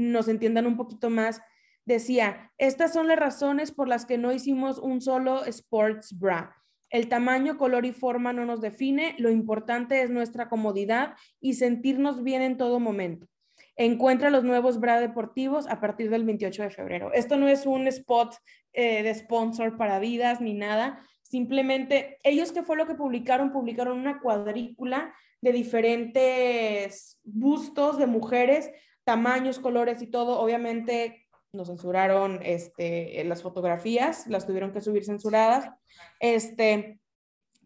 [0.00, 1.42] nos entiendan un poquito más,
[1.84, 6.56] decía, estas son las razones por las que no hicimos un solo sports bra.
[6.88, 12.22] El tamaño, color y forma no nos define, lo importante es nuestra comodidad y sentirnos
[12.22, 13.28] bien en todo momento.
[13.76, 17.12] Encuentra los nuevos bra deportivos a partir del 28 de febrero.
[17.12, 18.34] Esto no es un spot
[18.72, 21.00] eh, de sponsor para vidas ni nada.
[21.22, 23.52] Simplemente, ellos qué fue lo que publicaron?
[23.52, 28.70] Publicaron una cuadrícula de diferentes bustos de mujeres,
[29.04, 30.40] tamaños, colores y todo.
[30.40, 35.70] Obviamente nos censuraron este, las fotografías, las tuvieron que subir censuradas.
[36.20, 37.00] Este,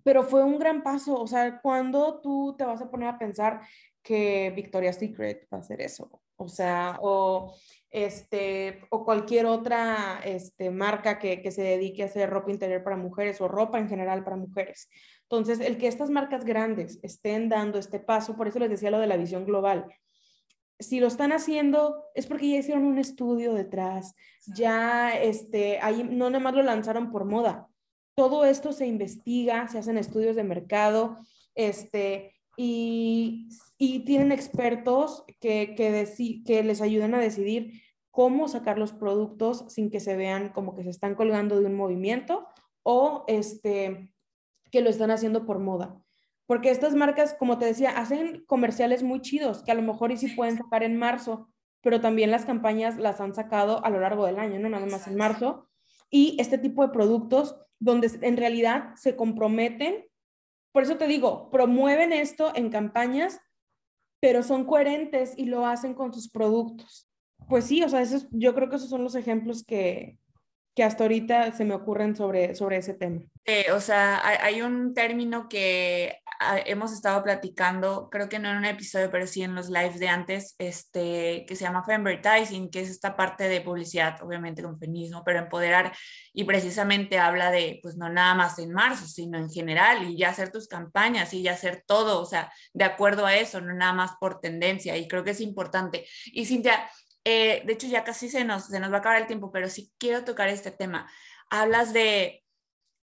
[0.02, 1.20] pero fue un gran paso.
[1.20, 3.60] O sea, cuando tú te vas a poner a pensar
[4.02, 6.20] que Victoria's Secret va a hacer eso.
[6.36, 7.54] O sea, o,
[7.90, 12.96] este, o cualquier otra este, marca que, que se dedique a hacer ropa interior para
[12.96, 14.88] mujeres o ropa en general para mujeres.
[15.22, 18.98] Entonces, el que estas marcas grandes estén dando este paso, por eso les decía lo
[18.98, 19.86] de la visión global.
[20.88, 24.14] Si lo están haciendo es porque ya hicieron un estudio detrás,
[24.46, 27.68] ya este, ahí no nada más lo lanzaron por moda.
[28.14, 31.18] Todo esto se investiga, se hacen estudios de mercado,
[31.54, 39.90] este, y, tienen expertos que, que, les ayuden a decidir cómo sacar los productos sin
[39.90, 42.46] que se vean como que se están colgando de un movimiento
[42.82, 44.10] o este,
[44.70, 46.03] que lo están haciendo por moda.
[46.46, 50.16] Porque estas marcas, como te decía, hacen comerciales muy chidos, que a lo mejor y
[50.16, 51.48] sí pueden sacar en marzo,
[51.80, 55.06] pero también las campañas las han sacado a lo largo del año, no nada más
[55.06, 55.68] en marzo.
[56.10, 60.04] Y este tipo de productos donde en realidad se comprometen
[60.74, 63.40] por eso te digo, promueven esto en campañas,
[64.20, 67.08] pero son coherentes y lo hacen con sus productos.
[67.48, 68.02] Pues sí, o sea,
[68.32, 70.18] yo creo que esos son los ejemplos que,
[70.74, 73.22] que hasta ahorita se me ocurren sobre, sobre ese tema.
[73.44, 76.18] Eh, o sea, hay, un término que
[76.66, 80.08] hemos estado platicando, creo que no en un episodio, pero sí en los lives de
[80.08, 85.22] antes, este, que se llama Femvertising, que es esta parte de publicidad, obviamente con feminismo,
[85.24, 85.92] pero empoderar
[86.32, 90.30] y precisamente habla de, pues no nada más en marzo, sino en general y ya
[90.30, 93.92] hacer tus campañas y ya hacer todo, o sea, de acuerdo a eso, no nada
[93.92, 96.06] más por tendencia y creo que es importante.
[96.26, 96.88] Y Cintia,
[97.24, 99.68] eh, de hecho, ya casi se nos, se nos va a acabar el tiempo, pero
[99.68, 101.10] sí quiero tocar este tema.
[101.50, 102.43] Hablas de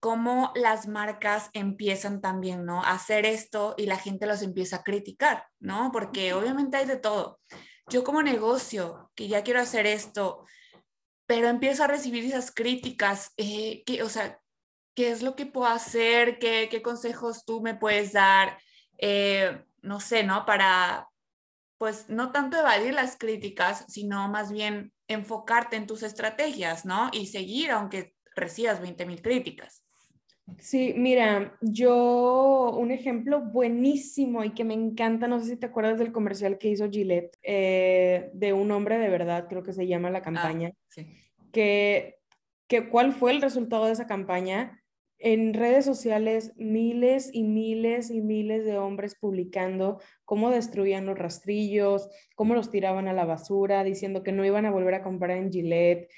[0.01, 2.83] cómo las marcas empiezan también, ¿no?
[2.83, 5.91] A hacer esto y la gente los empieza a criticar, ¿no?
[5.93, 7.39] Porque obviamente hay de todo.
[7.87, 10.43] Yo como negocio, que ya quiero hacer esto,
[11.27, 14.41] pero empiezo a recibir esas críticas, eh, que, o sea,
[14.95, 16.39] ¿qué es lo que puedo hacer?
[16.39, 18.57] ¿Qué, qué consejos tú me puedes dar?
[18.97, 20.47] Eh, no sé, ¿no?
[20.47, 21.09] Para,
[21.77, 27.11] pues no tanto evadir las críticas, sino más bien enfocarte en tus estrategias, ¿no?
[27.13, 29.80] Y seguir aunque recibas 20 mil críticas.
[30.59, 35.99] Sí, mira, yo un ejemplo buenísimo y que me encanta, no sé si te acuerdas
[35.99, 40.09] del comercial que hizo Gillette, eh, de un hombre de verdad, creo que se llama
[40.09, 41.07] la ah, campaña, sí.
[41.51, 42.19] que,
[42.67, 44.81] que cuál fue el resultado de esa campaña
[45.21, 52.09] en redes sociales miles y miles y miles de hombres publicando cómo destruían los rastrillos,
[52.35, 55.51] cómo los tiraban a la basura, diciendo que no iban a volver a comprar en
[55.51, 56.09] Gillette,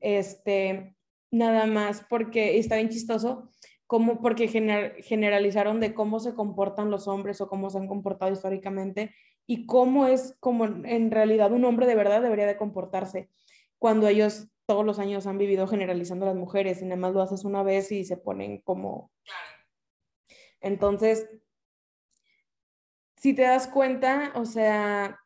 [0.00, 0.94] este,
[1.32, 3.50] nada más porque está bien chistoso,
[3.92, 9.14] como porque generalizaron de cómo se comportan los hombres o cómo se han comportado históricamente
[9.46, 13.28] y cómo es como en realidad un hombre de verdad debería de comportarse
[13.76, 17.20] cuando ellos todos los años han vivido generalizando a las mujeres y nada más lo
[17.20, 19.10] haces una vez y se ponen como...
[20.62, 21.28] Entonces,
[23.18, 25.20] si te das cuenta, o sea,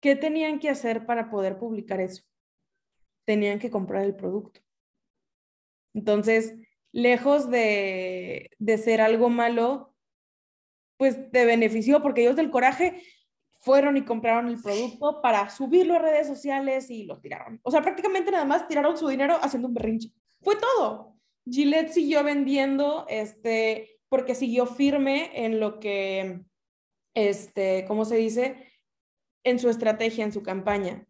[0.00, 2.24] ¿qué tenían que hacer para poder publicar eso?
[3.24, 4.60] Tenían que comprar el producto.
[5.94, 6.56] Entonces,
[6.94, 9.92] lejos de, de ser algo malo,
[10.96, 13.02] pues te benefició porque ellos del coraje
[13.58, 17.58] fueron y compraron el producto para subirlo a redes sociales y lo tiraron.
[17.64, 20.12] O sea, prácticamente nada más tiraron su dinero haciendo un berrinche.
[20.40, 21.16] Fue todo.
[21.50, 26.44] Gillette siguió vendiendo, este, porque siguió firme en lo que,
[27.14, 28.70] este, ¿cómo se dice?
[29.42, 31.08] En su estrategia, en su campaña.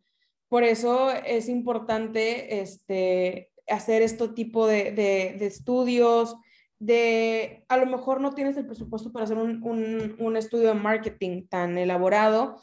[0.48, 6.36] Por eso es importante este, hacer este tipo de, de, estudios,
[6.78, 11.78] de a lo mejor no tienes el presupuesto para hacer un, estudio de marketing tan
[11.78, 12.60] elaborado,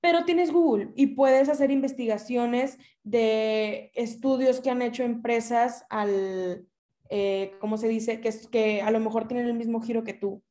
[0.00, 6.66] pero tienes Google y puedes hacer investigaciones de estudios que han hecho empresas al,
[7.10, 8.20] eh, ¿cómo se dice?
[8.20, 10.42] Que, que a lo mejor tienen el mismo giro que tú.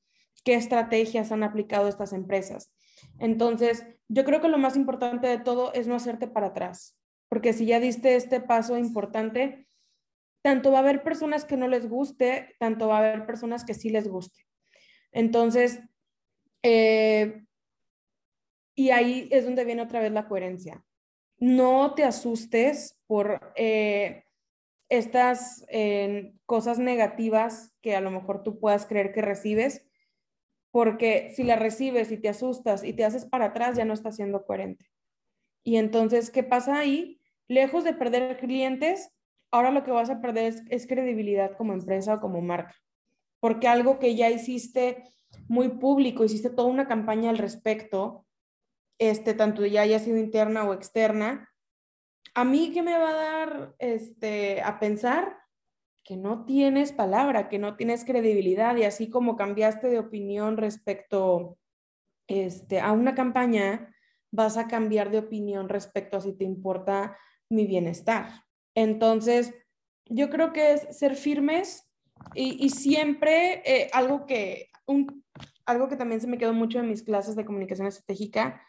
[0.44, 2.72] ¿Qué estrategias han aplicado estas empresas?
[3.20, 6.98] Entonces, yo creo que lo más importante de todo es no hacerte para atrás,
[7.30, 9.68] porque si ya diste este paso importante,
[10.42, 13.74] tanto va a haber personas que no les guste, tanto va a haber personas que
[13.74, 14.46] sí les guste.
[15.12, 15.82] Entonces,
[16.64, 17.44] eh,
[18.76, 20.84] y ahí es donde viene otra vez la coherencia.
[21.38, 24.24] No te asustes por, eh,
[24.90, 25.66] estas
[26.46, 29.88] cosas negativas que a lo mejor tú puedas creer que recibes,
[30.70, 34.18] porque si las recibes y te asustas y te haces para atrás, ya no estás
[34.18, 34.92] siendo coherente.
[35.64, 37.22] Y entonces, ¿qué pasa ahí?
[37.48, 39.14] Lejos de perder clientes,
[39.52, 42.76] ahora lo que vas a perder es, credibilidad como empresa o como marca,
[43.40, 45.04] porque algo que ya hiciste
[45.48, 48.26] muy público, hiciste toda una campaña al respecto,
[48.98, 51.50] este, tanto ya haya sido interna o externa,
[52.34, 55.38] a mí qué me va a dar este, a pensar
[56.04, 61.58] que no tienes palabra, que no tienes credibilidad y así como cambiaste de opinión respecto
[62.28, 63.94] este, a una campaña,
[64.32, 67.18] vas a cambiar de opinión respecto a si te importa
[67.50, 68.30] mi bienestar.
[68.76, 69.54] Entonces,
[70.06, 71.90] yo creo que es ser firmes
[72.36, 75.24] y, siempre eh, algo, que, un,
[75.66, 78.62] algo que también se me quedó mucho en mis clases de comunicación estratégica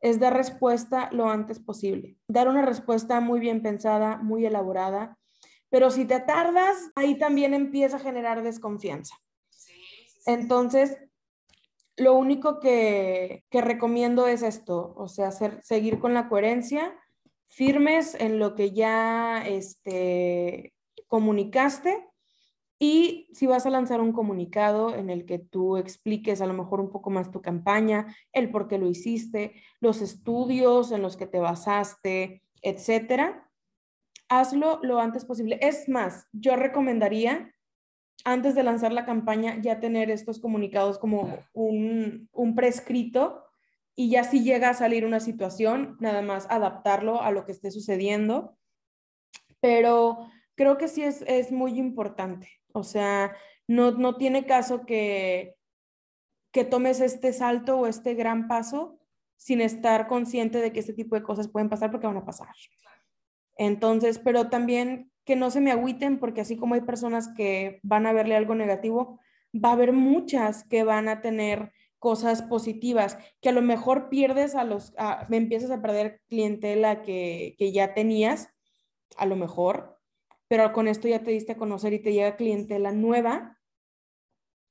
[0.00, 2.16] es dar respuesta lo antes posible.
[2.26, 5.18] Dar una respuesta muy bien pensada, muy elaborada,
[5.68, 9.16] pero si te tardas, ahí también empieza a generar desconfianza.
[10.26, 10.98] Entonces,
[11.96, 16.98] lo único que, recomiendo es esto, o sea, seguir con la coherencia,
[17.50, 20.72] firmes en lo que ya este,
[21.08, 22.06] comunicaste
[22.78, 26.80] y si vas a lanzar un comunicado en el que tú expliques a lo mejor
[26.80, 31.26] un poco más tu campaña, el por qué lo hiciste, los estudios en los que
[31.26, 33.50] te basaste, etcétera,
[34.30, 35.58] hazlo lo antes posible.
[35.60, 37.52] Es más, yo recomendaría
[38.24, 43.44] antes de lanzar la campaña ya tener estos comunicados como un, un prescrito
[43.96, 47.70] y ya si llega a salir una situación, nada más adaptarlo a lo que esté
[47.70, 48.56] sucediendo.
[49.60, 52.48] Pero creo que sí es, es muy importante.
[52.72, 53.36] O sea,
[53.66, 55.56] no, no tiene caso que,
[56.52, 58.98] que tomes este salto o este gran paso
[59.36, 62.48] sin estar consciente de que este tipo de cosas pueden pasar porque van a pasar.
[63.56, 68.06] Entonces, pero también que no se me agüiten porque así como hay personas que van
[68.06, 69.20] a verle algo negativo,
[69.54, 74.56] va a haber muchas que van a tener cosas positivas, que a lo mejor pierdes
[74.56, 74.92] a los,
[75.28, 78.48] me empiezas a perder clientela que, que ya tenías,
[79.16, 80.00] a lo mejor,
[80.48, 83.58] pero con esto ya te diste a conocer y te llega clientela nueva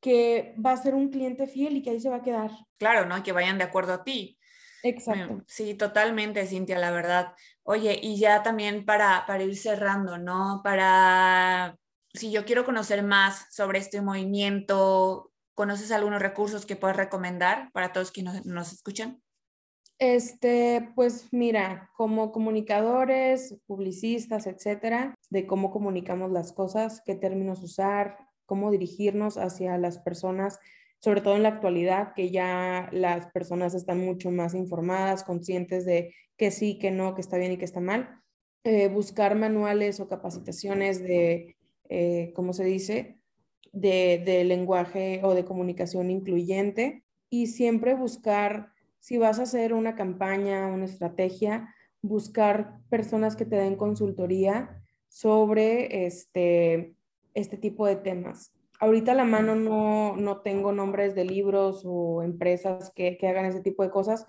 [0.01, 2.51] que va a ser un cliente fiel y que ahí se va a quedar.
[2.77, 3.21] Claro, ¿no?
[3.23, 4.37] Que vayan de acuerdo a ti.
[4.83, 5.43] Exacto.
[5.45, 7.33] Sí, totalmente, Cintia, la verdad.
[7.63, 10.61] Oye, y ya también para, para ir cerrando, ¿no?
[10.63, 11.77] Para,
[12.13, 15.28] si yo quiero conocer más sobre este movimiento,
[15.59, 19.21] ¿conoces algunos recursos que puedas recomendar para todos quienes nos escuchan?
[19.97, 28.19] Este, pues mira, como comunicadores, publicistas, etcétera, de cómo comunicamos las cosas, qué términos usar,
[28.45, 30.59] cómo dirigirnos hacia las personas,
[30.99, 36.15] sobre todo en la actualidad, que ya las personas están mucho más informadas, conscientes de
[36.37, 38.21] que sí, que no, que está bien y que está mal.
[38.63, 41.57] Eh, buscar manuales o capacitaciones de,
[41.89, 43.18] eh, ¿cómo se dice?,
[43.71, 49.95] de, de lenguaje o de comunicación incluyente y siempre buscar si vas a hacer una
[49.95, 56.95] campaña, una estrategia, buscar personas que te den consultoría sobre este,
[57.33, 58.53] este tipo de temas.
[58.79, 63.45] Ahorita a la mano no, no tengo nombres de libros o empresas que, que, hagan
[63.45, 64.25] ese tipo de cosas,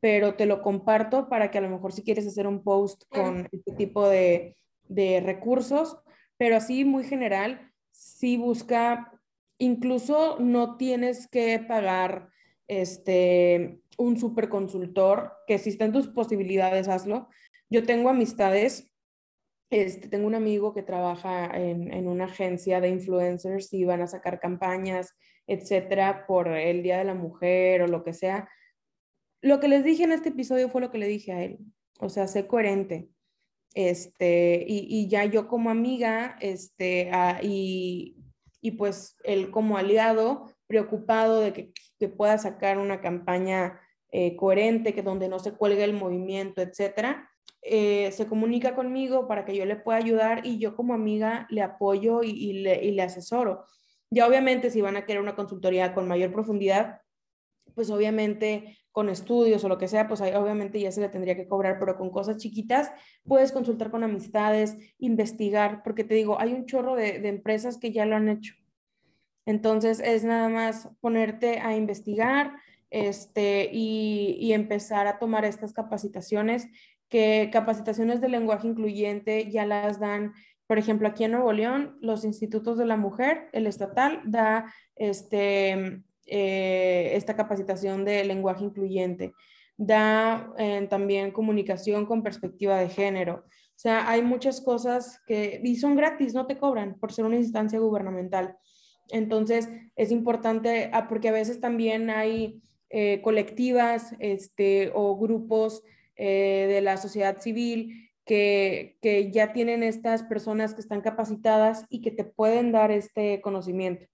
[0.00, 3.48] pero te lo comparto para que a lo mejor si quieres hacer un post con
[3.50, 4.56] este tipo de,
[4.88, 5.96] de recursos,
[6.36, 9.12] pero así muy general, si busca,
[9.56, 12.28] incluso no tienes que pagar
[12.66, 17.28] este, un super consultor, que si está en tus posibilidades, hazlo.
[17.70, 18.92] Yo tengo amistades,
[19.70, 24.08] este, tengo un amigo que trabaja en, en, una agencia de influencers y van a
[24.08, 25.14] sacar campañas,
[25.46, 28.48] etcétera, por el Día de la Mujer o lo que sea.
[29.40, 31.58] Lo que les dije en este episodio fue lo que le dije a él,
[32.00, 33.08] o sea, sé coherente.
[33.74, 38.16] Este, y, y ya yo como amiga, este, ah, y,
[38.60, 43.80] y pues él como aliado, preocupado de que, que pueda sacar una campaña
[44.16, 47.28] eh, coherente, que donde no se cuelgue el movimiento, etcétera,
[47.62, 51.62] eh, se comunica conmigo para que yo le pueda ayudar y yo como amiga le
[51.62, 53.64] apoyo y, le, y, le, asesoro.
[54.10, 57.00] Ya obviamente si van a querer una consultoría con mayor profundidad,
[57.74, 61.34] pues obviamente con estudios o lo que sea, pues ahí obviamente ya se le tendría
[61.34, 62.92] que cobrar, pero con cosas chiquitas
[63.24, 67.92] puedes consultar con amistades, investigar, porque te digo, hay un chorro de, de empresas que
[67.92, 68.54] ya lo han hecho.
[69.46, 72.52] Entonces es nada más ponerte a investigar,
[72.94, 76.68] este, y, empezar a tomar estas capacitaciones,
[77.08, 80.32] que capacitaciones de lenguaje incluyente ya las dan,
[80.68, 86.04] por ejemplo, aquí en Nuevo León, los institutos de la mujer, el estatal, da este,
[86.26, 89.32] eh, esta capacitación de lenguaje incluyente,
[89.76, 93.44] da eh, también comunicación con perspectiva de género.
[93.46, 97.36] O sea, hay muchas cosas que, y son gratis, no te cobran por ser una
[97.36, 98.56] instancia gubernamental.
[99.10, 105.82] Entonces, es importante, ah, porque a veces también hay eh, colectivas este, o grupos
[106.16, 112.12] de la sociedad civil que, que ya tienen estas personas que están capacitadas y que
[112.12, 114.06] te pueden dar este conocimiento.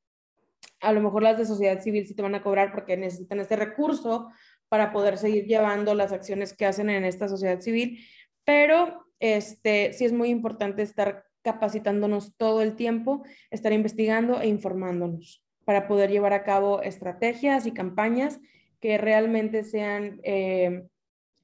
[0.80, 3.56] A lo mejor las de sociedad civil sí te van a cobrar porque necesitan este
[3.56, 4.28] recurso
[4.68, 7.98] para poder seguir llevando las acciones que hacen en esta sociedad civil,
[8.44, 15.44] pero este, sí es muy importante estar capacitándonos todo el tiempo, estar investigando e informándonos
[15.64, 18.40] para poder llevar a cabo estrategias y campañas
[18.80, 20.84] que realmente sean eh,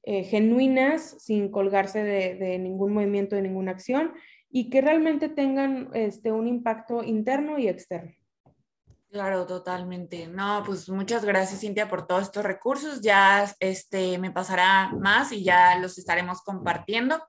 [0.03, 4.13] eh, genuinas, sin colgarse de, ningún movimiento, de ninguna acción,
[4.49, 8.13] y que realmente tengan este, un impacto interno y externo.
[9.09, 10.27] Claro, totalmente.
[10.27, 13.01] No, pues muchas gracias, Cintia, por todos estos recursos.
[13.01, 17.23] Ya este, me pasará más y ya los estaremos compartiendo.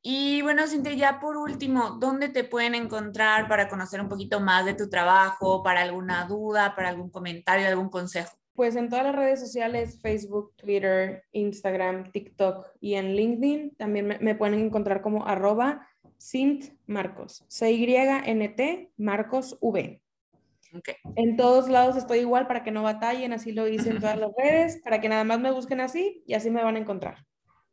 [0.00, 4.64] Y bueno, Cintia, ya por último, ¿dónde te pueden encontrar para conocer un poquito más
[4.64, 8.38] de tu trabajo, para alguna duda, para algún comentario, algún consejo?
[8.54, 14.34] Pues en todas las redes sociales, Facebook, Twitter, Instagram, TikTok y en LinkedIn también me,
[14.36, 15.88] pueden encontrar como arroba
[16.18, 16.82] C-Y-N-T
[18.96, 20.02] Marcos V.
[20.76, 20.96] Okay.
[21.16, 24.30] En todos lados estoy igual para que no batallen, así lo hice en todas las
[24.36, 27.24] redes, para que nada más me busquen así y así me van a encontrar.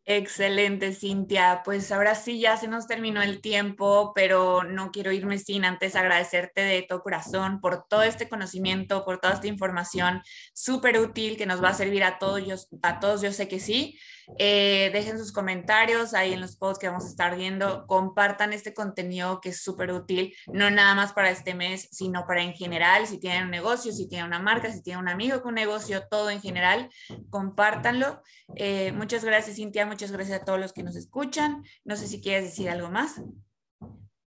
[0.07, 1.61] Excelente, Cintia.
[1.65, 5.95] Pues ahora sí ya se nos terminó el tiempo, pero no quiero irme sin antes
[5.95, 10.21] agradecerte de todo corazón por todo este conocimiento, por toda esta información
[10.53, 13.97] súper útil que nos va a servir a todos, a todos yo sé que sí.
[14.37, 17.85] Eh, dejen sus comentarios ahí en los posts que vamos a estar viendo.
[17.87, 22.43] Compartan este contenido que es súper útil, no nada más para este mes, sino para
[22.43, 23.07] en general.
[23.07, 26.07] Si tienen un negocio, si tienen una marca, si tienen un amigo con un negocio,
[26.09, 26.89] todo en general,
[27.29, 28.21] compártanlo.
[28.55, 29.85] Eh, muchas gracias, Cintia.
[29.85, 31.63] Muchas gracias a todos los que nos escuchan.
[31.83, 33.21] No sé si quieres decir algo más.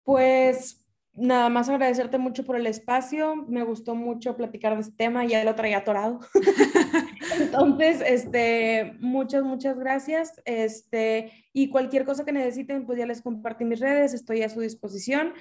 [0.05, 0.83] Pues
[1.15, 3.37] nada más agradecerte mucho por el espacio.
[3.49, 6.21] Me gustó mucho platicar de este tema, ya lo traía atorado.
[7.53, 10.41] Entonces, este, muchas, muchas gracias.
[10.45, 14.61] Este, y cualquier cosa que necesiten, pues ya les compartí mis redes, estoy a su
[14.61, 15.35] disposición.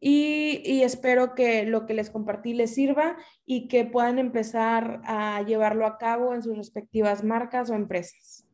[0.00, 5.42] Y, y, espero que lo que les compartí les sirva y que puedan empezar a
[5.42, 8.47] llevarlo a cabo en sus respectivas marcas o empresas.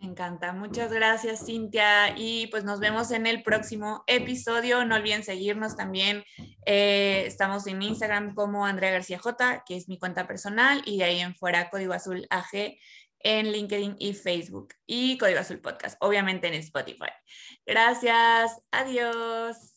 [0.00, 0.54] Me encanta.
[0.54, 2.16] Muchas gracias, Cintia.
[2.16, 4.82] Y pues nos vemos en el próximo episodio.
[4.86, 6.24] No olviden seguirnos también.
[6.64, 11.04] Eh, estamos en Instagram como Andrea García J, que es mi cuenta personal, y de
[11.04, 12.78] ahí en fuera Código Azul AG
[13.18, 14.72] en LinkedIn y Facebook.
[14.86, 17.10] Y Código Azul Podcast, obviamente en Spotify.
[17.66, 18.58] Gracias.
[18.70, 19.69] Adiós.